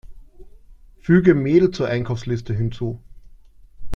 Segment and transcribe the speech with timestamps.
[0.99, 2.99] Füge Mehl zur Einkaufsliste hinzu!